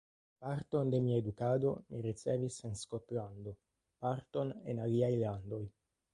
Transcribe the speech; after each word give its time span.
Parton 0.43 0.87
de 0.93 1.01
mia 1.07 1.19
edukado 1.23 1.73
mi 1.89 2.01
ricevis 2.05 2.57
en 2.71 2.73
Skotlando, 2.81 3.55
parton 4.07 4.53
en 4.73 4.85
aliaj 4.89 5.13
landoj. 5.23 5.63